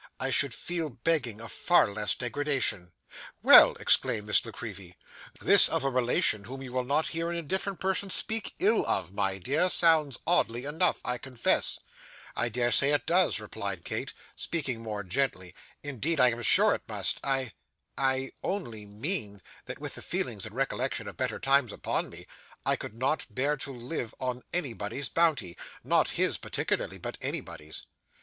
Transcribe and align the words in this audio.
I 0.19 0.31
should 0.31 0.55
feel 0.55 0.89
begging 0.89 1.39
a 1.39 1.47
far 1.47 1.87
less 1.87 2.15
degradation.' 2.15 2.91
'Well!' 3.43 3.75
exclaimed 3.75 4.25
Miss 4.25 4.43
La 4.43 4.51
Creevy. 4.51 4.97
'This 5.39 5.69
of 5.69 5.83
a 5.83 5.91
relation 5.91 6.45
whom 6.45 6.63
you 6.63 6.73
will 6.73 6.83
not 6.83 7.09
hear 7.09 7.29
an 7.29 7.37
indifferent 7.37 7.79
person 7.79 8.09
speak 8.09 8.55
ill 8.57 8.83
of, 8.87 9.13
my 9.13 9.37
dear, 9.37 9.69
sounds 9.69 10.17
oddly 10.25 10.65
enough, 10.65 11.01
I 11.05 11.19
confess.' 11.19 11.77
'I 12.35 12.49
dare 12.49 12.71
say 12.71 12.91
it 12.93 13.05
does,' 13.05 13.39
replied 13.39 13.85
Kate, 13.85 14.11
speaking 14.35 14.81
more 14.81 15.03
gently, 15.03 15.53
'indeed 15.83 16.19
I 16.19 16.31
am 16.31 16.41
sure 16.41 16.73
it 16.73 16.81
must. 16.89 17.19
I 17.23 17.51
I 17.95 18.31
only 18.41 18.87
mean 18.87 19.39
that 19.65 19.77
with 19.77 19.93
the 19.93 20.01
feelings 20.01 20.47
and 20.47 20.55
recollection 20.55 21.07
of 21.07 21.15
better 21.15 21.37
times 21.37 21.71
upon 21.71 22.09
me, 22.09 22.25
I 22.65 22.75
could 22.75 22.95
not 22.95 23.27
bear 23.29 23.55
to 23.57 23.71
live 23.71 24.15
on 24.19 24.41
anybody's 24.51 25.09
bounty 25.09 25.55
not 25.83 26.09
his 26.17 26.39
particularly, 26.39 26.97
but 26.97 27.19
anybody's. 27.21 27.85